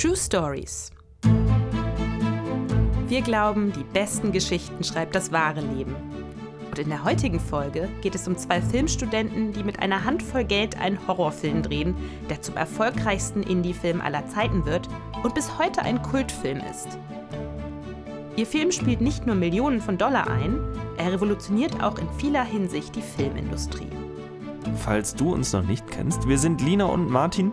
[0.00, 0.90] True Stories.
[3.06, 5.94] Wir glauben, die besten Geschichten schreibt das wahre Leben.
[6.70, 10.80] Und in der heutigen Folge geht es um zwei Filmstudenten, die mit einer Handvoll Geld
[10.80, 11.94] einen Horrorfilm drehen,
[12.30, 14.88] der zum erfolgreichsten Indie-Film aller Zeiten wird
[15.22, 16.96] und bis heute ein Kultfilm ist.
[18.36, 20.60] Ihr Film spielt nicht nur Millionen von Dollar ein,
[20.96, 23.99] er revolutioniert auch in vieler Hinsicht die Filmindustrie.
[24.76, 27.52] Falls du uns noch nicht kennst, wir sind Lina und Martin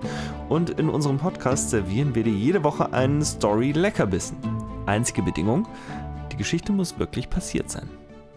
[0.49, 4.37] und in unserem Podcast servieren wir dir jede Woche einen Story-Leckerbissen.
[4.85, 5.67] Einzige Bedingung,
[6.31, 7.89] die Geschichte muss wirklich passiert sein.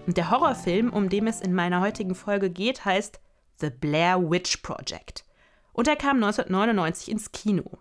[0.07, 3.21] Und der Horrorfilm, um den es in meiner heutigen Folge geht, heißt
[3.61, 5.25] The Blair Witch Project.
[5.73, 7.79] Und er kam 1999 ins Kino.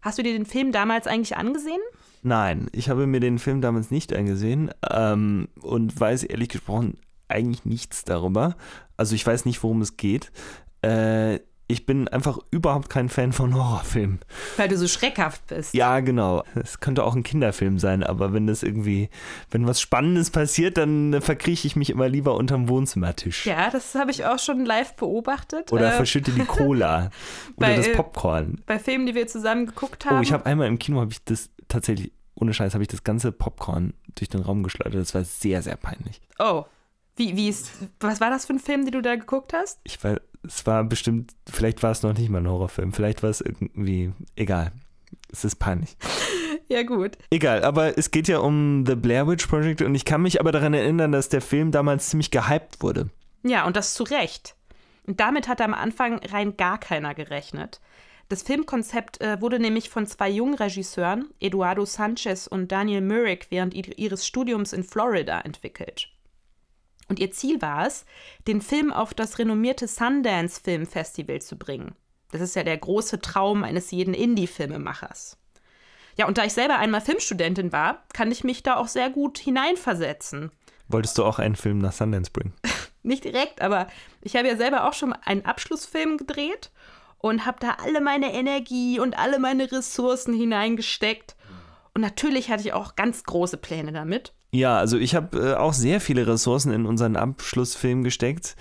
[0.00, 1.80] Hast du dir den Film damals eigentlich angesehen?
[2.22, 6.98] Nein, ich habe mir den Film damals nicht angesehen ähm, und weiß ehrlich gesprochen
[7.32, 8.56] eigentlich nichts darüber.
[8.96, 10.30] Also ich weiß nicht, worum es geht.
[10.82, 11.40] Äh,
[11.72, 14.20] ich bin einfach überhaupt kein Fan von Horrorfilmen.
[14.58, 15.72] Weil du so schreckhaft bist.
[15.74, 16.44] Ja, genau.
[16.54, 19.08] Es könnte auch ein Kinderfilm sein, aber wenn das irgendwie,
[19.50, 23.46] wenn was Spannendes passiert, dann verkrieche ich mich immer lieber unterm Wohnzimmertisch.
[23.46, 25.72] Ja, das habe ich auch schon live beobachtet.
[25.72, 27.10] Oder äh, verschütte die Cola
[27.56, 28.60] oder bei, das äh, Popcorn.
[28.66, 30.18] Bei Filmen, die wir zusammen geguckt haben.
[30.18, 33.02] Oh, ich habe einmal im Kino, habe ich das tatsächlich, ohne Scheiß, habe ich das
[33.02, 35.00] ganze Popcorn durch den Raum geschleudert.
[35.00, 36.20] Das war sehr, sehr peinlich.
[36.38, 36.66] Oh,
[37.16, 39.80] wie, wie ist, was war das für ein Film, den du da geguckt hast?
[39.84, 43.30] Ich weiß, es war bestimmt, vielleicht war es noch nicht mal ein Horrorfilm, vielleicht war
[43.30, 44.72] es irgendwie, egal.
[45.30, 45.96] Es ist peinlich.
[46.68, 47.18] Ja, gut.
[47.28, 50.52] Egal, aber es geht ja um The Blair Witch Project und ich kann mich aber
[50.52, 53.10] daran erinnern, dass der Film damals ziemlich gehypt wurde.
[53.42, 54.54] Ja, und das zu Recht.
[55.06, 57.82] Und damit hat am Anfang rein gar keiner gerechnet.
[58.30, 63.74] Das Filmkonzept äh, wurde nämlich von zwei jungen Regisseuren, Eduardo Sanchez und Daniel Myrick, während
[63.74, 66.08] ihres Studiums in Florida entwickelt.
[67.12, 68.06] Und ihr Ziel war es,
[68.48, 71.94] den Film auf das renommierte Sundance Film Festival zu bringen.
[72.30, 75.36] Das ist ja der große Traum eines jeden Indie-Filmemachers.
[76.16, 79.36] Ja, und da ich selber einmal Filmstudentin war, kann ich mich da auch sehr gut
[79.36, 80.52] hineinversetzen.
[80.88, 82.54] Wolltest du auch einen Film nach Sundance bringen?
[83.02, 83.88] Nicht direkt, aber
[84.22, 86.70] ich habe ja selber auch schon einen Abschlussfilm gedreht
[87.18, 91.36] und habe da alle meine Energie und alle meine Ressourcen hineingesteckt.
[91.92, 94.32] Und natürlich hatte ich auch ganz große Pläne damit.
[94.54, 98.54] Ja, also ich habe äh, auch sehr viele Ressourcen in unseren Abschlussfilm gesteckt.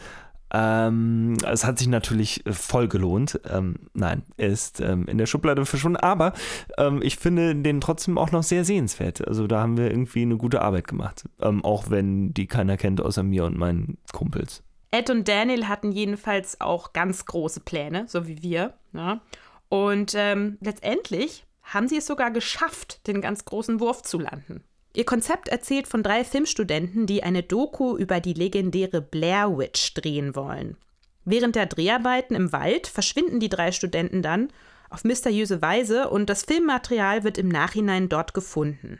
[0.53, 3.39] Ähm, es hat sich natürlich äh, voll gelohnt.
[3.49, 6.33] Ähm, nein, er ist ähm, in der Schublade verschwunden, aber
[6.77, 9.25] ähm, ich finde den trotzdem auch noch sehr sehenswert.
[9.25, 11.23] Also da haben wir irgendwie eine gute Arbeit gemacht.
[11.41, 14.63] Ähm, auch wenn die keiner kennt außer mir und meinen Kumpels.
[14.91, 18.73] Ed und Daniel hatten jedenfalls auch ganz große Pläne, so wie wir.
[18.93, 19.15] Ja?
[19.15, 19.21] Ne?
[19.69, 24.65] Und ähm, letztendlich haben sie es sogar geschafft, den ganz großen Wurf zu landen.
[24.93, 30.35] Ihr Konzept erzählt von drei Filmstudenten, die eine Doku über die legendäre Blair Witch drehen
[30.35, 30.75] wollen.
[31.23, 34.49] Während der Dreharbeiten im Wald verschwinden die drei Studenten dann
[34.89, 38.99] auf mysteriöse Weise und das Filmmaterial wird im Nachhinein dort gefunden.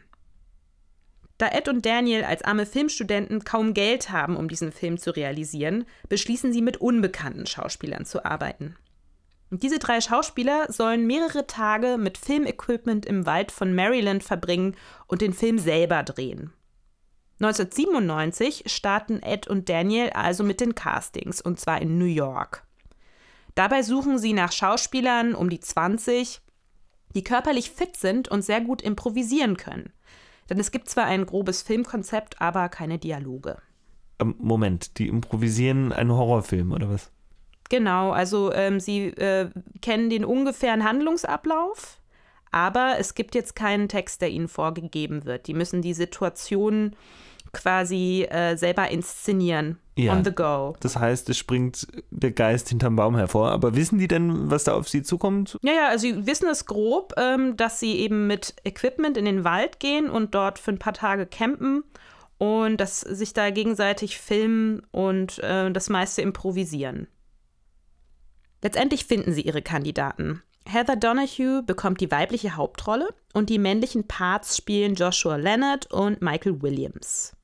[1.38, 5.86] Da Ed und Daniel als arme Filmstudenten kaum Geld haben, um diesen Film zu realisieren,
[6.08, 8.76] beschließen sie mit unbekannten Schauspielern zu arbeiten.
[9.52, 15.22] Und diese drei Schauspieler sollen mehrere Tage mit Filmequipment im Wald von Maryland verbringen und
[15.22, 16.54] den Film selber drehen.
[17.42, 22.66] 1997 starten Ed und Daniel also mit den Castings, und zwar in New York.
[23.56, 26.42] Dabei suchen sie nach Schauspielern um die 20,
[27.14, 29.92] die körperlich fit sind und sehr gut improvisieren können.
[30.50, 33.58] Denn es gibt zwar ein grobes Filmkonzept, aber keine Dialoge.
[34.20, 37.12] Ähm, Moment, die improvisieren einen Horrorfilm oder was?
[37.72, 39.50] Genau, also ähm, sie äh,
[39.82, 42.02] kennen den ungefähren Handlungsablauf,
[42.52, 45.48] aber es gibt jetzt keinen Text, der ihnen vorgegeben wird.
[45.48, 46.98] Die müssen die Situation
[47.54, 49.80] quasi äh, selber inszenieren.
[49.96, 50.12] Ja.
[50.12, 50.76] On the go.
[50.82, 53.52] Das heißt, es springt der Geist hinterm Baum hervor.
[53.52, 55.58] Aber wissen die denn, was da auf sie zukommt?
[55.62, 59.46] Ja, ja, also sie wissen es grob, ähm, dass sie eben mit Equipment in den
[59.46, 61.86] Wald gehen und dort für ein paar Tage campen
[62.38, 67.08] und dass sich da gegenseitig filmen und äh, das meiste improvisieren.
[68.62, 70.44] Letztendlich finden sie ihre Kandidaten.
[70.68, 76.62] Heather Donahue bekommt die weibliche Hauptrolle und die männlichen Parts spielen Joshua Leonard und Michael
[76.62, 77.36] Williams.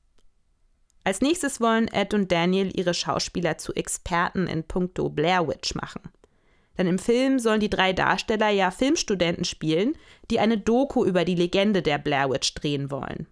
[1.04, 6.02] Als nächstes wollen Ed und Daniel ihre Schauspieler zu Experten in puncto Blair Witch machen.
[6.76, 9.94] Denn im Film sollen die drei Darsteller ja Filmstudenten spielen,
[10.30, 13.26] die eine Doku über die Legende der Blair Witch drehen wollen.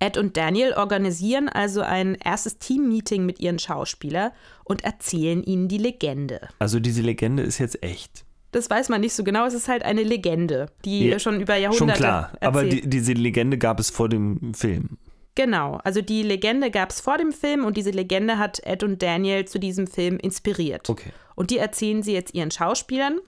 [0.00, 4.30] Ed und Daniel organisieren also ein erstes Team-Meeting mit ihren Schauspielern
[4.64, 6.48] und erzählen ihnen die Legende.
[6.58, 8.24] Also diese Legende ist jetzt echt.
[8.52, 9.44] Das weiß man nicht so genau.
[9.46, 11.92] Es ist halt eine Legende, die ja, schon über Jahrhunderte.
[11.92, 12.42] Schon klar, erzählt.
[12.42, 14.98] aber die, diese Legende gab es vor dem Film.
[15.34, 19.02] Genau, also die Legende gab es vor dem Film und diese Legende hat Ed und
[19.02, 20.90] Daniel zu diesem Film inspiriert.
[20.90, 21.10] Okay.
[21.36, 23.20] Und die erzählen sie jetzt ihren Schauspielern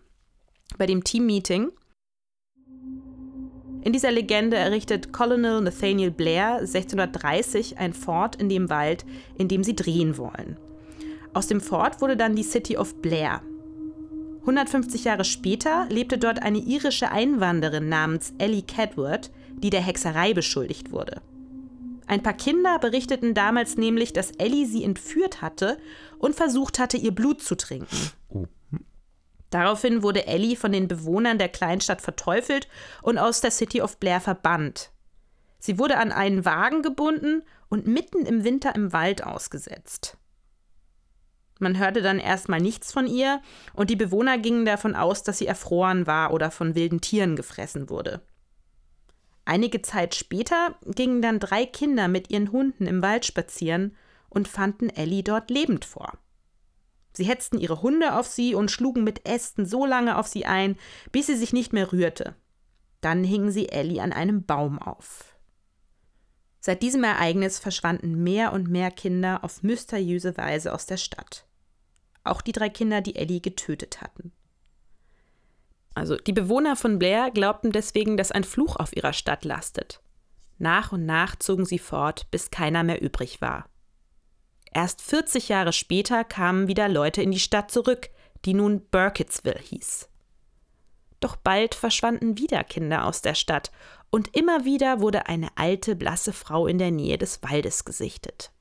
[0.76, 1.70] bei dem Team-Meeting.
[3.82, 9.06] In dieser Legende errichtet Colonel Nathaniel Blair 1630 ein Fort in dem Wald,
[9.38, 10.58] in dem sie drehen wollen.
[11.32, 13.40] Aus dem Fort wurde dann die City of Blair.
[14.40, 19.30] 150 Jahre später lebte dort eine irische Einwanderin namens Ellie Cadward,
[19.62, 21.20] die der Hexerei beschuldigt wurde.
[22.06, 25.78] Ein paar Kinder berichteten damals nämlich, dass Ellie sie entführt hatte
[26.18, 28.10] und versucht hatte, ihr Blut zu trinken.
[28.30, 28.46] Oh.
[29.50, 32.68] Daraufhin wurde Ellie von den Bewohnern der Kleinstadt verteufelt
[33.02, 34.92] und aus der City of Blair verbannt.
[35.58, 40.16] Sie wurde an einen Wagen gebunden und mitten im Winter im Wald ausgesetzt.
[41.58, 43.42] Man hörte dann erstmal nichts von ihr
[43.74, 47.90] und die Bewohner gingen davon aus, dass sie erfroren war oder von wilden Tieren gefressen
[47.90, 48.22] wurde.
[49.44, 53.94] Einige Zeit später gingen dann drei Kinder mit ihren Hunden im Wald spazieren
[54.30, 56.12] und fanden Ellie dort lebend vor.
[57.12, 60.76] Sie hetzten ihre Hunde auf sie und schlugen mit Ästen so lange auf sie ein,
[61.12, 62.36] bis sie sich nicht mehr rührte.
[63.00, 65.36] Dann hingen sie Ellie an einem Baum auf.
[66.60, 71.46] Seit diesem Ereignis verschwanden mehr und mehr Kinder auf mysteriöse Weise aus der Stadt.
[72.22, 74.32] Auch die drei Kinder, die Ellie getötet hatten.
[75.94, 80.02] Also die Bewohner von Blair glaubten deswegen, dass ein Fluch auf ihrer Stadt lastet.
[80.58, 83.69] Nach und nach zogen sie fort, bis keiner mehr übrig war.
[84.72, 88.10] Erst 40 Jahre später kamen wieder Leute in die Stadt zurück,
[88.44, 90.08] die nun Burkittsville hieß.
[91.18, 93.70] Doch bald verschwanden wieder Kinder aus der Stadt,
[94.10, 98.52] und immer wieder wurde eine alte, blasse Frau in der Nähe des Waldes gesichtet.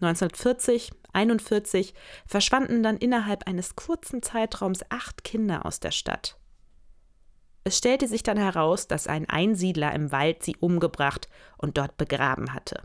[0.00, 1.94] 1940, 41
[2.26, 6.38] verschwanden dann innerhalb eines kurzen Zeitraums acht Kinder aus der Stadt.
[7.64, 12.52] Es stellte sich dann heraus, dass ein Einsiedler im Wald sie umgebracht und dort begraben
[12.52, 12.82] hatte.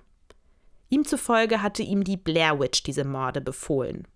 [0.89, 4.07] Ihm zufolge hatte ihm die Blair Witch diese Morde befohlen.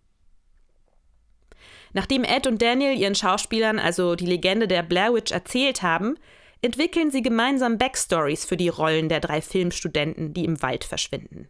[1.93, 6.15] Nachdem Ed und Daniel ihren Schauspielern also die Legende der Blair Witch erzählt haben,
[6.63, 11.49] entwickeln sie gemeinsam Backstories für die Rollen der drei Filmstudenten, die im Wald verschwinden.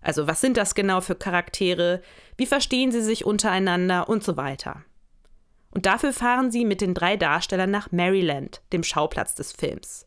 [0.00, 2.00] Also was sind das genau für Charaktere,
[2.36, 4.84] wie verstehen sie sich untereinander und so weiter.
[5.70, 10.05] Und dafür fahren sie mit den drei Darstellern nach Maryland, dem Schauplatz des Films.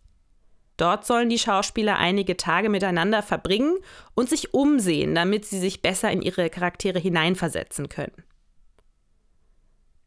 [0.80, 3.78] Dort sollen die Schauspieler einige Tage miteinander verbringen
[4.16, 8.24] und sich umsehen, damit sie sich besser in ihre Charaktere hineinversetzen können.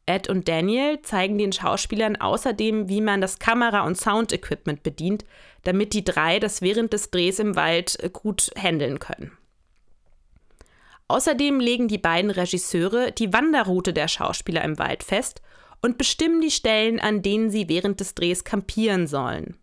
[0.07, 5.27] Ed und Daniel zeigen den Schauspielern außerdem, wie man das Kamera- und Sound-Equipment bedient,
[5.65, 9.37] damit die drei das während des Drehs im Wald gut handeln können.
[11.07, 15.43] Außerdem legen die beiden Regisseure die Wanderroute der Schauspieler im Wald fest
[15.83, 19.59] und bestimmen die Stellen, an denen sie während des Drehs kampieren sollen.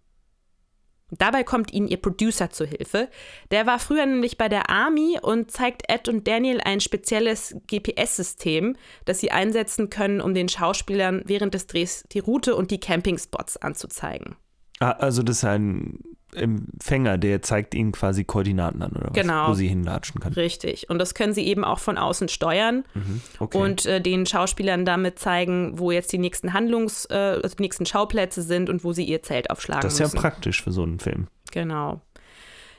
[1.11, 3.09] Dabei kommt ihnen ihr Producer zu Hilfe.
[3.51, 8.75] Der war früher nämlich bei der Army und zeigt Ed und Daniel ein spezielles GPS-System,
[9.05, 13.57] das sie einsetzen können, um den Schauspielern während des Drehs die Route und die Campingspots
[13.57, 14.35] anzuzeigen.
[14.79, 15.99] Ah, also das ist ein
[16.33, 19.13] Empfänger, der zeigt ihnen quasi Koordinaten an, oder was?
[19.13, 19.49] Genau.
[19.49, 20.33] Wo sie hinlatschen kann.
[20.33, 20.89] Richtig.
[20.89, 23.21] Und das können sie eben auch von außen steuern mhm.
[23.39, 23.57] okay.
[23.57, 27.85] und äh, den Schauspielern damit zeigen, wo jetzt die nächsten Handlungs-, äh, also die nächsten
[27.85, 30.15] Schauplätze sind und wo sie ihr Zelt aufschlagen Das ist müssen.
[30.15, 31.27] ja praktisch für so einen Film.
[31.51, 32.01] Genau.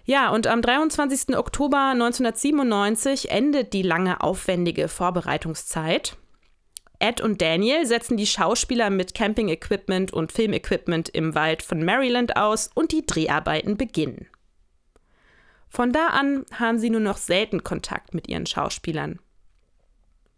[0.05, 1.37] Ja, und am 23.
[1.37, 6.17] Oktober 1997 endet die lange aufwendige Vorbereitungszeit.
[7.01, 12.71] Ed und Daniel setzen die Schauspieler mit Camping-Equipment und Filmequipment im Wald von Maryland aus
[12.75, 14.29] und die Dreharbeiten beginnen.
[15.69, 19.19] Von da an haben sie nur noch selten Kontakt mit ihren Schauspielern.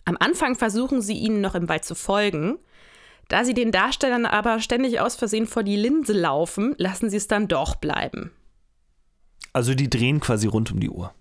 [0.04, 2.58] Am Anfang versuchen sie ihnen noch im Wald zu folgen.
[3.28, 7.28] Da sie den Darstellern aber ständig aus Versehen vor die Linse laufen, lassen sie es
[7.28, 8.30] dann doch bleiben.
[9.52, 11.12] Also die drehen quasi rund um die Uhr.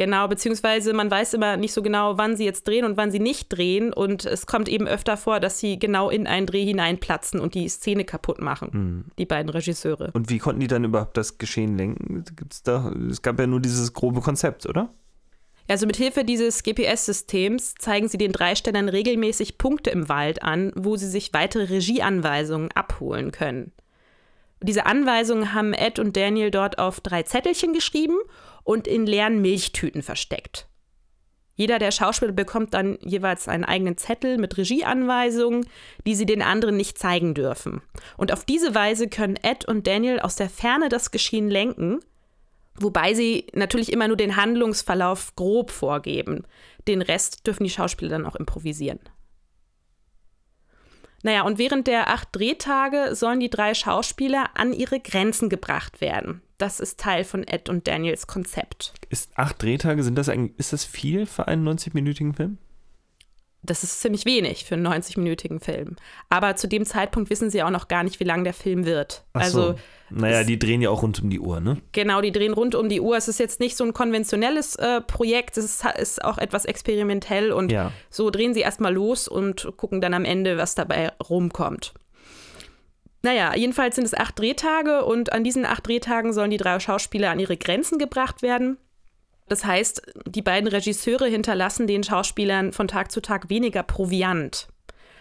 [0.00, 3.18] Genau, beziehungsweise man weiß immer nicht so genau, wann sie jetzt drehen und wann sie
[3.18, 3.92] nicht drehen.
[3.92, 7.68] Und es kommt eben öfter vor, dass sie genau in einen Dreh hineinplatzen und die
[7.68, 9.04] Szene kaputt machen, mhm.
[9.18, 10.08] die beiden Regisseure.
[10.14, 12.24] Und wie konnten die dann überhaupt das Geschehen lenken?
[12.34, 14.88] Gibt's da, es gab ja nur dieses grobe Konzept, oder?
[15.68, 20.96] Also mit Hilfe dieses GPS-Systems zeigen sie den Dreistellern regelmäßig Punkte im Wald an, wo
[20.96, 23.70] sie sich weitere Regieanweisungen abholen können.
[24.62, 28.16] Diese Anweisungen haben Ed und Daniel dort auf drei Zettelchen geschrieben
[28.64, 30.66] und in leeren Milchtüten versteckt.
[31.60, 35.66] Jeder der Schauspieler bekommt dann jeweils einen eigenen Zettel mit Regieanweisungen,
[36.06, 37.82] die sie den anderen nicht zeigen dürfen.
[38.16, 42.00] Und auf diese Weise können Ed und Daniel aus der Ferne das Geschehen lenken,
[42.76, 46.44] wobei sie natürlich immer nur den Handlungsverlauf grob vorgeben.
[46.88, 49.00] Den Rest dürfen die Schauspieler dann auch improvisieren.
[51.22, 56.42] Naja, und während der acht Drehtage sollen die drei Schauspieler an ihre Grenzen gebracht werden.
[56.58, 58.92] Das ist Teil von Ed und Daniels Konzept.
[59.08, 62.58] Ist acht Drehtage, sind das ist das viel für einen 90-minütigen Film?
[63.62, 65.96] Das ist ziemlich wenig für einen 90-minütigen Film.
[66.30, 69.24] Aber zu dem Zeitpunkt wissen sie auch noch gar nicht, wie lang der Film wird.
[69.34, 69.78] Ach also, so.
[70.10, 71.76] Naja, die drehen ja auch rund um die Uhr, ne?
[71.92, 73.16] Genau, die drehen rund um die Uhr.
[73.16, 77.52] Es ist jetzt nicht so ein konventionelles äh, Projekt, es ist, ist, auch etwas experimentell
[77.52, 77.92] und Ja.
[78.08, 81.92] so drehen sie erstmal los und gucken dann am Ende, was dabei rumkommt.
[83.22, 87.30] Naja, jedenfalls sind es acht Drehtage und an diesen acht Drehtagen sollen die drei Schauspieler
[87.30, 88.78] an ihre Grenzen gebracht werden.
[89.50, 94.68] Das heißt, die beiden Regisseure hinterlassen den Schauspielern von Tag zu Tag weniger Proviant.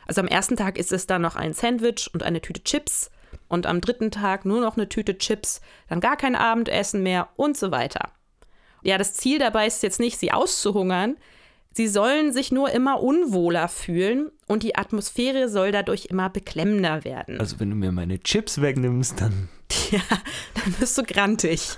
[0.06, 3.10] Also am ersten Tag ist es dann noch ein Sandwich und eine Tüte Chips
[3.48, 7.58] und am dritten Tag nur noch eine Tüte Chips, dann gar kein Abendessen mehr und
[7.58, 8.12] so weiter.
[8.84, 11.18] Ja, das Ziel dabei ist jetzt nicht, sie auszuhungern.
[11.74, 17.40] Sie sollen sich nur immer unwohler fühlen und die Atmosphäre soll dadurch immer beklemmender werden.
[17.40, 19.50] Also wenn du mir meine Chips wegnimmst, dann
[19.92, 20.02] Ja,
[20.54, 21.78] dann bist du grantig.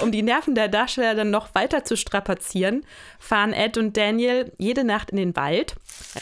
[0.00, 2.84] Um die Nerven der Darsteller dann noch weiter zu strapazieren,
[3.18, 5.74] fahren Ed und Daniel jede Nacht in den Wald,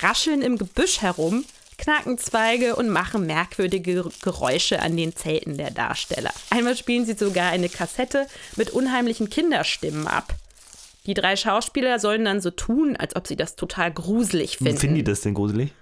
[0.02, 1.44] rascheln im Gebüsch herum,
[1.76, 6.32] knacken Zweige und machen merkwürdige Geräusche an den Zelten der Darsteller.
[6.50, 8.26] Einmal spielen sie sogar eine Kassette
[8.56, 10.34] mit unheimlichen Kinderstimmen ab.
[11.06, 14.78] Die drei Schauspieler sollen dann so tun, als ob sie das total gruselig finden.
[14.78, 15.72] finden die das denn gruselig?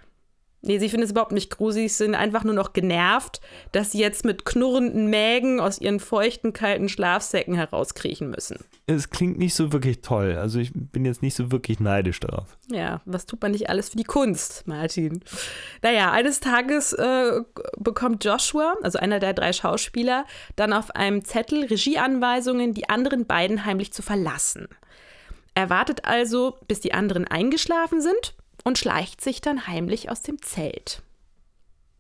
[0.65, 3.41] Nee, sie finden es überhaupt nicht gruselig, sie sind einfach nur noch genervt,
[3.73, 8.59] dass sie jetzt mit knurrenden Mägen aus ihren feuchten, kalten Schlafsäcken herauskriechen müssen.
[8.87, 10.37] Es klingt nicht so wirklich toll.
[10.39, 12.57] Also ich bin jetzt nicht so wirklich neidisch darauf.
[12.71, 15.25] Ja, was tut man nicht alles für die Kunst, Martin?
[15.83, 17.41] Naja, eines Tages äh,
[17.77, 23.65] bekommt Joshua, also einer der drei Schauspieler, dann auf einem Zettel Regieanweisungen, die anderen beiden
[23.65, 24.69] heimlich zu verlassen.
[25.55, 30.41] Er wartet also, bis die anderen eingeschlafen sind und schleicht sich dann heimlich aus dem
[30.43, 31.03] Zelt.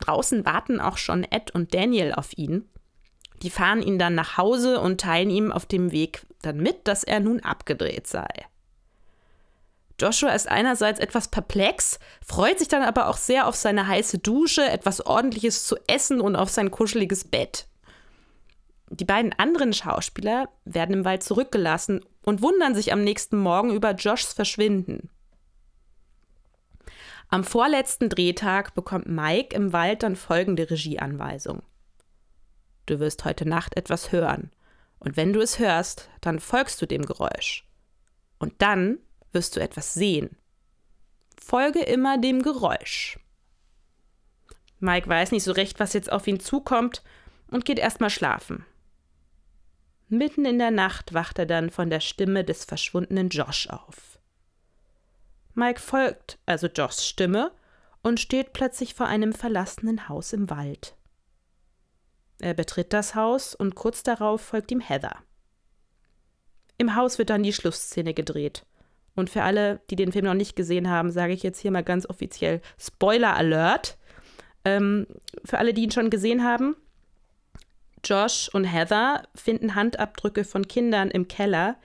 [0.00, 2.68] Draußen warten auch schon Ed und Daniel auf ihn.
[3.42, 7.04] Die fahren ihn dann nach Hause und teilen ihm auf dem Weg dann mit, dass
[7.04, 8.28] er nun abgedreht sei.
[10.00, 14.64] Joshua ist einerseits etwas perplex, freut sich dann aber auch sehr auf seine heiße Dusche,
[14.64, 17.66] etwas Ordentliches zu essen und auf sein kuscheliges Bett.
[18.90, 23.92] Die beiden anderen Schauspieler werden im Wald zurückgelassen und wundern sich am nächsten Morgen über
[23.92, 25.08] Joshs Verschwinden.
[27.32, 31.62] Am vorletzten Drehtag bekommt Mike im Wald dann folgende Regieanweisung.
[32.84, 34.50] Du wirst heute Nacht etwas hören.
[34.98, 37.66] Und wenn du es hörst, dann folgst du dem Geräusch.
[38.38, 38.98] Und dann
[39.32, 40.36] wirst du etwas sehen.
[41.42, 43.18] Folge immer dem Geräusch.
[44.78, 47.02] Mike weiß nicht so recht, was jetzt auf ihn zukommt
[47.50, 48.66] und geht erstmal schlafen.
[50.10, 54.11] Mitten in der Nacht wacht er dann von der Stimme des verschwundenen Josh auf.
[55.54, 57.52] Mike folgt also Joshs Stimme
[58.02, 60.96] und steht plötzlich vor einem verlassenen Haus im Wald.
[62.40, 65.16] Er betritt das Haus und kurz darauf folgt ihm Heather.
[66.78, 68.66] Im Haus wird dann die Schlussszene gedreht.
[69.14, 71.84] Und für alle, die den Film noch nicht gesehen haben, sage ich jetzt hier mal
[71.84, 73.98] ganz offiziell Spoiler Alert.
[74.64, 75.06] Ähm,
[75.44, 76.76] für alle, die ihn schon gesehen haben,
[78.04, 81.76] Josh und Heather finden Handabdrücke von Kindern im Keller,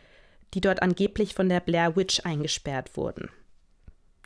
[0.53, 3.29] die dort angeblich von der Blair Witch eingesperrt wurden.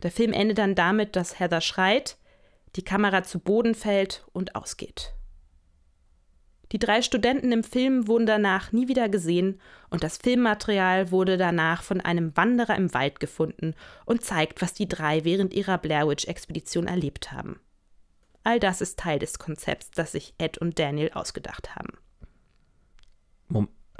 [0.03, 2.17] Der Film endet dann damit, dass Heather schreit,
[2.75, 5.13] die Kamera zu Boden fällt und ausgeht.
[6.71, 11.83] Die drei Studenten im Film wurden danach nie wieder gesehen und das Filmmaterial wurde danach
[11.83, 16.87] von einem Wanderer im Wald gefunden und zeigt, was die drei während ihrer Blair Witch-Expedition
[16.87, 17.59] erlebt haben.
[18.43, 21.97] All das ist Teil des Konzepts, das sich Ed und Daniel ausgedacht haben.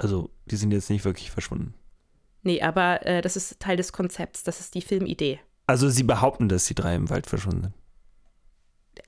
[0.02, 1.74] Also, die sind jetzt nicht wirklich verschwunden.
[2.42, 5.38] Nee, aber äh, das ist Teil des Konzepts, das ist die Filmidee.
[5.66, 7.74] Also, sie behaupten, dass die drei im Wald verschwunden sind.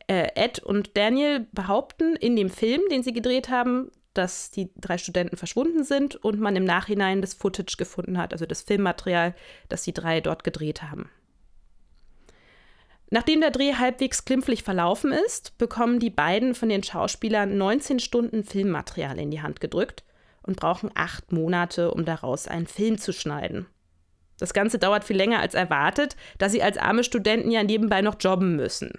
[0.07, 4.99] Äh, Ed und Daniel behaupten in dem Film, den sie gedreht haben, dass die drei
[4.99, 9.35] Studenten verschwunden sind und man im Nachhinein das Footage gefunden hat, also das Filmmaterial,
[9.69, 11.11] das die drei dort gedreht haben.
[13.11, 18.45] Nachdem der Dreh halbwegs glimpflich verlaufen ist, bekommen die beiden von den Schauspielern 19 Stunden
[18.45, 20.05] Filmmaterial in die Hand gedrückt
[20.43, 23.67] und brauchen acht Monate, um daraus einen Film zu schneiden.
[24.45, 28.17] Das Ganze dauert viel länger als erwartet, da sie als arme Studenten ja nebenbei noch
[28.21, 28.93] jobben müssen.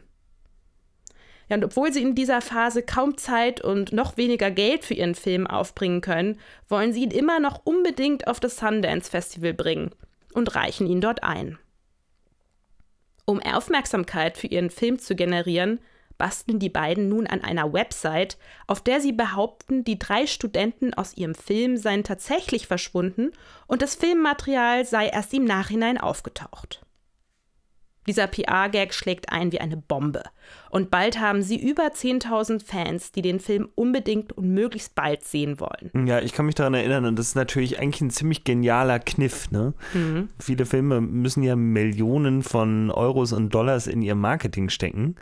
[1.48, 5.14] Ja, und obwohl sie in dieser Phase kaum Zeit und noch weniger Geld für ihren
[5.14, 9.92] Film aufbringen können, wollen sie ihn immer noch unbedingt auf das Sundance Festival bringen
[10.34, 11.60] und reichen ihn dort ein.
[13.26, 15.80] Um Aufmerksamkeit für ihren Film zu generieren,
[16.18, 21.16] basteln die beiden nun an einer Website, auf der sie behaupten, die drei Studenten aus
[21.18, 23.32] ihrem Film seien tatsächlich verschwunden
[23.68, 26.86] und das Filmmaterial sei erst im Nachhinein aufgetaucht.
[28.08, 30.24] Dieser PR-Gag schlägt ein wie eine Bombe.
[30.70, 35.60] Und bald haben sie über 10.000 Fans, die den Film unbedingt und möglichst bald sehen
[35.60, 36.08] wollen.
[36.08, 39.50] Ja, ich kann mich daran erinnern, und das ist natürlich eigentlich ein ziemlich genialer Kniff.
[39.50, 39.74] Ne?
[39.94, 40.30] Mhm.
[40.40, 45.16] Viele Filme müssen ja Millionen von Euros und Dollars in ihr Marketing stecken.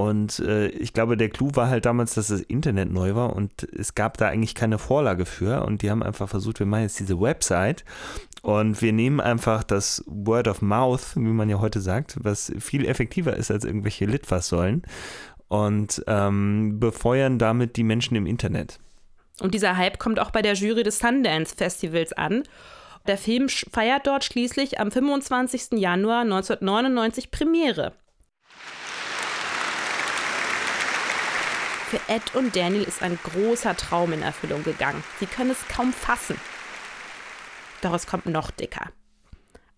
[0.00, 3.64] Und äh, ich glaube, der Clou war halt damals, dass das Internet neu war und
[3.64, 5.66] es gab da eigentlich keine Vorlage für.
[5.66, 7.84] Und die haben einfach versucht, wir machen jetzt diese Website
[8.40, 12.86] und wir nehmen einfach das Word of Mouth, wie man ja heute sagt, was viel
[12.86, 14.84] effektiver ist als irgendwelche Litfaßsäulen
[15.48, 18.78] und ähm, befeuern damit die Menschen im Internet.
[19.42, 22.44] Und dieser Hype kommt auch bei der Jury des Sundance Festivals an.
[23.06, 25.78] Der Film feiert dort schließlich am 25.
[25.78, 27.92] Januar 1999 Premiere.
[31.90, 35.02] Für Ed und Daniel ist ein großer Traum in Erfüllung gegangen.
[35.18, 36.36] Sie können es kaum fassen.
[37.82, 38.92] Doch es kommt noch dicker.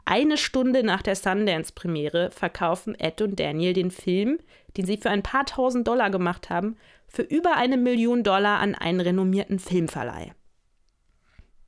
[0.05, 4.41] Eine Stunde nach der Sundance-Premiere verkaufen Ed und Daniel den Film,
[4.77, 6.77] den sie für ein paar tausend Dollar gemacht haben,
[7.09, 10.35] für über eine Million Dollar an einen renommierten Filmverleih.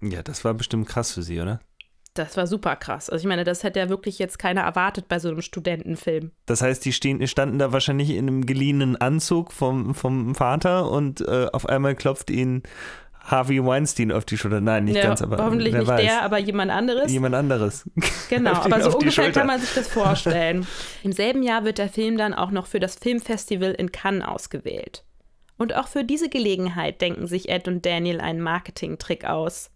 [0.03, 1.61] Ja, das war bestimmt krass für sie, oder?
[2.15, 3.11] Das war super krass.
[3.11, 6.31] Also ich meine, das hätte ja wirklich jetzt keiner erwartet bei so einem Studentenfilm.
[6.47, 11.21] Das heißt, die stehen, standen da wahrscheinlich in einem geliehenen Anzug vom, vom Vater und
[11.23, 12.63] äh, auf einmal klopft ihnen
[13.25, 14.61] Harvey Weinstein auf die Schulter.
[14.61, 16.01] Nein, nicht ja, ganz, aber hoffentlich nicht weiß.
[16.01, 17.11] der, aber jemand anderes.
[17.11, 17.91] Jemand anderes.
[18.31, 20.67] Genau, aber so ungefähr kann man sich das vorstellen.
[21.03, 25.05] Im selben Jahr wird der Film dann auch noch für das Filmfestival in Cannes ausgewählt.
[25.59, 29.71] Und auch für diese Gelegenheit denken sich Ed und Daniel einen Marketing-Trick aus.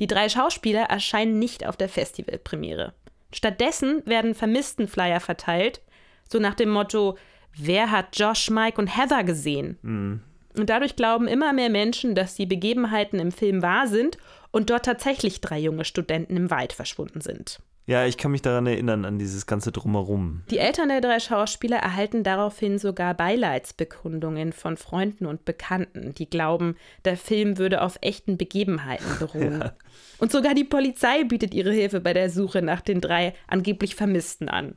[0.00, 2.94] Die drei Schauspieler erscheinen nicht auf der Festivalpremiere.
[3.32, 5.82] Stattdessen werden Vermissten-Flyer verteilt,
[6.28, 7.16] so nach dem Motto:
[7.56, 9.78] Wer hat Josh, Mike und Heather gesehen?
[9.82, 10.22] Mhm.
[10.56, 14.18] Und dadurch glauben immer mehr Menschen, dass die Begebenheiten im Film wahr sind
[14.50, 17.60] und dort tatsächlich drei junge Studenten im Wald verschwunden sind.
[17.90, 20.42] Ja, ich kann mich daran erinnern, an dieses ganze Drumherum.
[20.48, 26.76] Die Eltern der drei Schauspieler erhalten daraufhin sogar Beileidsbekundungen von Freunden und Bekannten, die glauben,
[27.04, 29.60] der Film würde auf echten Begebenheiten beruhen.
[29.60, 29.72] ja.
[30.18, 34.48] Und sogar die Polizei bietet ihre Hilfe bei der Suche nach den drei angeblich Vermissten
[34.48, 34.76] an.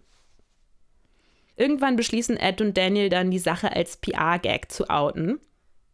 [1.55, 5.39] Irgendwann beschließen Ed und Daniel dann, die Sache als PR-Gag zu outen.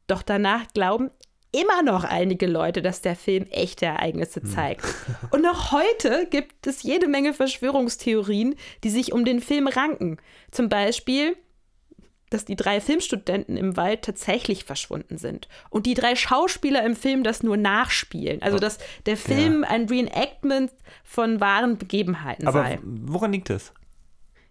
[0.07, 1.11] Doch danach glauben
[1.51, 4.49] immer noch einige Leute, dass der Film echte Ereignisse hm.
[4.49, 4.85] zeigt.
[5.31, 10.17] Und noch heute gibt es jede Menge Verschwörungstheorien, die sich um den Film ranken.
[10.51, 11.35] Zum Beispiel,
[12.29, 17.23] dass die drei Filmstudenten im Wald tatsächlich verschwunden sind und die drei Schauspieler im Film
[17.23, 18.41] das nur nachspielen.
[18.41, 19.69] Also, dass der Film ja.
[19.69, 20.71] ein Reenactment
[21.03, 22.79] von wahren Begebenheiten Aber sei.
[22.83, 23.73] Woran liegt das?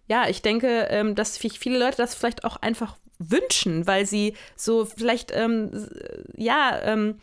[0.07, 4.85] Ja, ich denke, ähm, dass viele Leute das vielleicht auch einfach wünschen, weil sie so
[4.85, 5.87] vielleicht, ähm,
[6.35, 7.15] ja, ähm,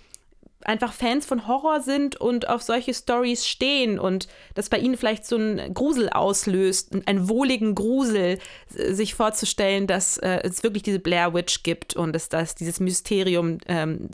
[0.66, 5.24] einfach Fans von Horror sind und auf solche Stories stehen und das bei ihnen vielleicht
[5.24, 11.34] so ein Grusel auslöst, einen wohligen Grusel, sich vorzustellen, dass äh, es wirklich diese Blair
[11.34, 14.10] Witch gibt und es das dieses Mysterium ähm,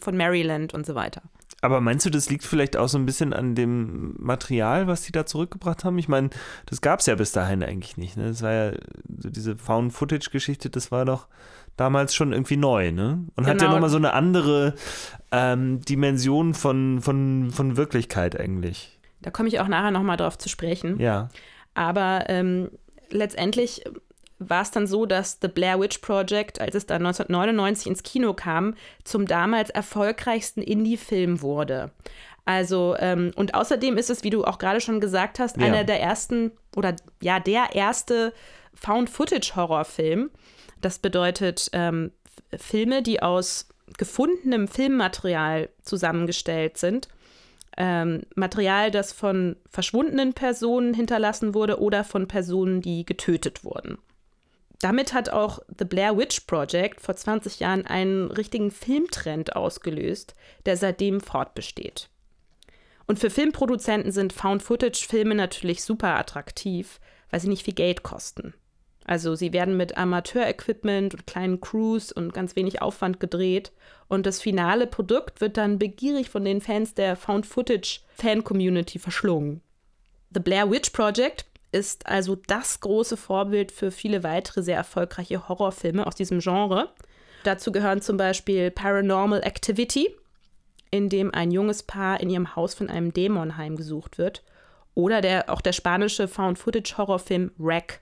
[0.00, 1.22] von Maryland und so weiter.
[1.62, 5.12] Aber meinst du, das liegt vielleicht auch so ein bisschen an dem Material, was die
[5.12, 5.98] da zurückgebracht haben?
[5.98, 6.30] Ich meine,
[6.66, 8.16] das gab es ja bis dahin eigentlich nicht.
[8.16, 8.28] Ne?
[8.28, 8.72] Das war ja
[9.18, 11.28] so diese Found-Footage-Geschichte, das war doch
[11.76, 13.24] damals schon irgendwie neu, ne?
[13.36, 13.48] Und genau.
[13.48, 13.72] hat ja genau.
[13.72, 14.74] nochmal so eine andere
[15.32, 18.98] ähm, Dimension von, von, von Wirklichkeit eigentlich.
[19.22, 21.00] Da komme ich auch nachher nochmal drauf zu sprechen.
[21.00, 21.28] Ja.
[21.74, 22.70] Aber ähm,
[23.10, 23.82] letztendlich
[24.38, 28.34] war es dann so, dass The Blair Witch Project, als es dann 1999 ins Kino
[28.34, 31.90] kam, zum damals erfolgreichsten Indie-Film wurde.
[32.44, 35.66] Also, ähm, und außerdem ist es, wie du auch gerade schon gesagt hast, ja.
[35.66, 38.32] einer der ersten oder ja, der erste
[38.74, 40.30] Found-Footage-Horrorfilm.
[40.80, 42.12] Das bedeutet ähm,
[42.56, 43.68] Filme, die aus
[43.98, 47.08] gefundenem Filmmaterial zusammengestellt sind.
[47.78, 53.98] Ähm, Material, das von verschwundenen Personen hinterlassen wurde oder von Personen, die getötet wurden
[54.80, 60.34] damit hat auch The Blair Witch Project vor 20 Jahren einen richtigen Filmtrend ausgelöst,
[60.66, 62.08] der seitdem fortbesteht.
[63.06, 68.54] Und für Filmproduzenten sind Found-Footage-Filme natürlich super attraktiv, weil sie nicht viel Geld kosten.
[69.04, 73.70] Also sie werden mit Amateur-Equipment und kleinen Crews und ganz wenig Aufwand gedreht
[74.08, 79.60] und das finale Produkt wird dann begierig von den Fans der Found-Footage-Fan-Community verschlungen.
[80.34, 86.06] The Blair Witch Project ist also das große Vorbild für viele weitere sehr erfolgreiche Horrorfilme
[86.06, 86.88] aus diesem Genre.
[87.44, 90.08] Dazu gehören zum Beispiel Paranormal Activity,
[90.90, 94.42] in dem ein junges Paar in ihrem Haus von einem Dämon heimgesucht wird.
[94.94, 98.00] Oder der, auch der spanische Found-Footage-Horrorfilm Wreck.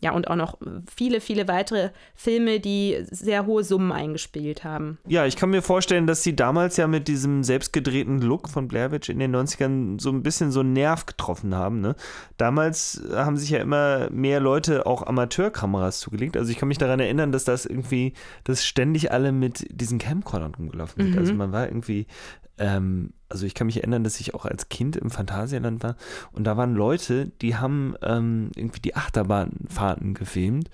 [0.00, 0.58] Ja, und auch noch
[0.94, 4.98] viele, viele weitere Filme, die sehr hohe Summen eingespielt haben.
[5.06, 8.92] Ja, ich kann mir vorstellen, dass sie damals ja mit diesem selbstgedrehten Look von Blair
[8.92, 11.80] Witch in den 90ern so ein bisschen so einen Nerv getroffen haben.
[11.80, 11.96] Ne?
[12.36, 16.36] Damals haben sich ja immer mehr Leute auch Amateurkameras zugelegt.
[16.36, 18.12] Also ich kann mich daran erinnern, dass das irgendwie,
[18.44, 21.18] dass ständig alle mit diesen Camcordern rumgelaufen sind.
[21.18, 21.34] Also mhm.
[21.34, 22.06] Also man war irgendwie
[22.58, 25.96] ähm, also ich kann mich erinnern, dass ich auch als Kind im Phantasialand war
[26.32, 30.70] und da waren Leute, die haben ähm, irgendwie die Achterbahnfahrten gefilmt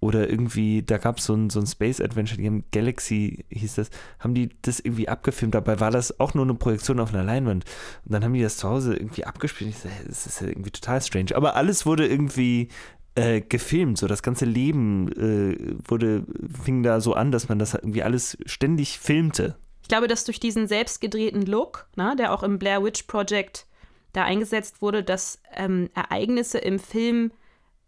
[0.00, 3.90] oder irgendwie, da gab so es so ein Space Adventure, die haben Galaxy, hieß das,
[4.18, 5.54] haben die das irgendwie abgefilmt.
[5.54, 7.66] Dabei war das auch nur eine Projektion auf einer Leinwand.
[8.06, 9.70] Und dann haben die das zu Hause irgendwie abgespielt.
[9.70, 11.36] Ich so, das ist ja irgendwie total strange.
[11.36, 12.68] Aber alles wurde irgendwie
[13.14, 13.98] äh, gefilmt.
[13.98, 16.24] So das ganze Leben äh, wurde,
[16.62, 19.56] fing da so an, dass man das irgendwie alles ständig filmte
[19.90, 23.66] glaube, dass durch diesen selbstgedrehten Look, ne, der auch im Blair Witch Project
[24.12, 27.32] da eingesetzt wurde, dass ähm, Ereignisse im Film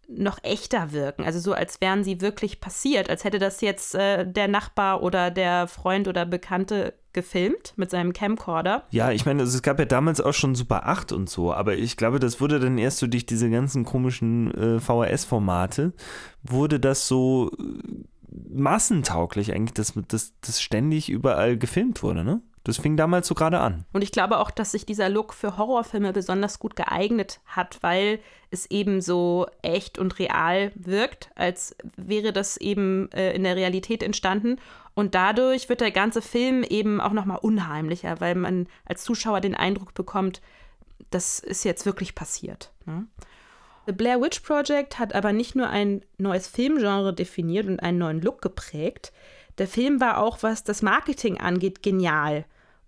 [0.09, 1.25] noch echter wirken.
[1.25, 5.31] Also so, als wären sie wirklich passiert, als hätte das jetzt äh, der Nachbar oder
[5.31, 8.85] der Freund oder Bekannte gefilmt mit seinem Camcorder.
[8.91, 11.77] Ja, ich meine, also es gab ja damals auch schon Super 8 und so, aber
[11.77, 15.93] ich glaube, das wurde dann erst so durch diese ganzen komischen äh, VHS-Formate,
[16.43, 18.05] wurde das so äh,
[18.49, 22.41] massentauglich eigentlich, dass das, das ständig überall gefilmt wurde, ne?
[22.65, 23.85] Das fing damals so gerade an.
[23.93, 28.21] Und ich glaube auch, dass sich dieser Look für Horrorfilme besonders gut geeignet hat, weil
[28.53, 34.05] es eben so echt und real wirkt, als wäre das eben äh, in der Realität
[34.05, 34.61] entstanden.
[34.95, 39.57] Und dadurch wird der ganze Film eben auch nochmal unheimlicher, weil man als Zuschauer den
[39.57, 40.41] Eindruck bekommt,
[41.11, 42.73] das ist jetzt wirklich passiert.
[42.87, 43.07] Ne?
[43.87, 48.21] The Blair Witch Project hat aber nicht nur ein neues Filmgenre definiert und einen neuen
[48.21, 49.13] Look geprägt.
[49.59, 52.45] Der Film war auch, was das Marketing angeht, genial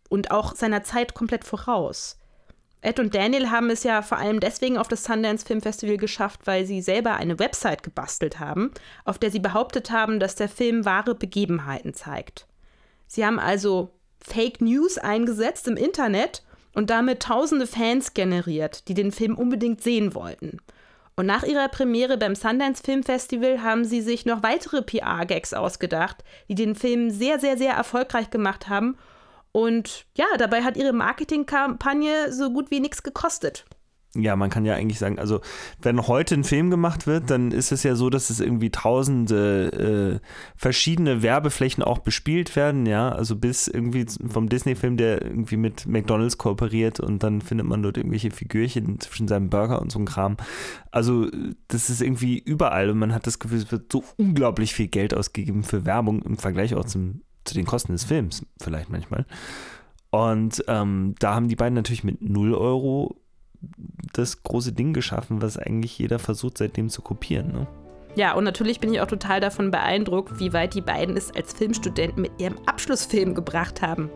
[0.08, 2.18] und auch seiner Zeit komplett voraus.
[2.80, 6.40] Ed und Daniel haben es ja vor allem deswegen auf das Sundance Film Festival geschafft,
[6.44, 8.70] weil sie selber eine Website gebastelt haben,
[9.04, 12.46] auf der sie behauptet haben, dass der Film wahre Begebenheiten zeigt.
[13.06, 19.12] Sie haben also Fake News eingesetzt im Internet und damit tausende Fans generiert, die den
[19.12, 20.58] Film unbedingt sehen wollten.
[21.16, 26.24] Und nach ihrer Premiere beim Sundance Film Festival haben sie sich noch weitere PR-Gags ausgedacht,
[26.48, 28.96] die den Film sehr, sehr, sehr erfolgreich gemacht haben.
[29.52, 33.64] Und ja, dabei hat ihre Marketingkampagne so gut wie nichts gekostet
[34.14, 35.40] ja, man kann ja eigentlich sagen, also
[35.82, 40.20] wenn heute ein Film gemacht wird, dann ist es ja so, dass es irgendwie tausende
[40.22, 45.86] äh, verschiedene Werbeflächen auch bespielt werden, ja, also bis irgendwie vom Disney-Film, der irgendwie mit
[45.86, 50.04] McDonalds kooperiert und dann findet man dort irgendwelche Figürchen zwischen seinem Burger und so ein
[50.04, 50.36] Kram.
[50.90, 51.28] Also
[51.68, 55.14] das ist irgendwie überall und man hat das Gefühl, es wird so unglaublich viel Geld
[55.14, 59.26] ausgegeben für Werbung im Vergleich auch zum, zu den Kosten des Films, vielleicht manchmal.
[60.10, 63.16] Und ähm, da haben die beiden natürlich mit 0 Euro
[64.12, 67.52] das große Ding geschaffen, was eigentlich jeder versucht seitdem zu kopieren.
[67.52, 67.66] Ne?
[68.16, 71.52] Ja, und natürlich bin ich auch total davon beeindruckt, wie weit die beiden es als
[71.52, 74.10] Filmstudenten mit ihrem Abschlussfilm gebracht haben.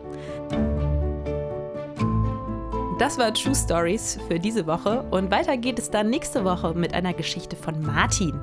[2.97, 6.93] Das war True Stories für diese Woche und weiter geht es dann nächste Woche mit
[6.93, 8.33] einer Geschichte von Martin.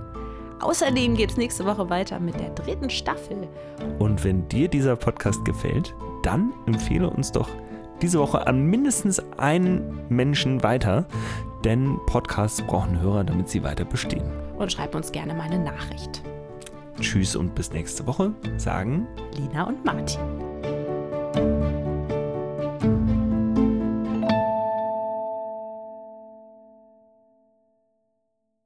[0.61, 3.49] Außerdem geht es nächste Woche weiter mit der dritten Staffel.
[3.99, 7.51] Und wenn dir dieser Podcast gefällt, dann empfehle uns doch
[8.03, 11.07] diese Woche an mindestens einen Menschen weiter,
[11.65, 14.25] denn Podcasts brauchen Hörer, damit sie weiter bestehen.
[14.59, 16.23] Und schreib uns gerne mal eine Nachricht.
[17.01, 19.07] Tschüss und bis nächste Woche, sagen
[19.37, 20.21] Lina und Martin.